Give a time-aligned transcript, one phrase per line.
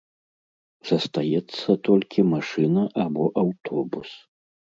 [0.91, 4.09] Застаецца толькі машына або аўтобус.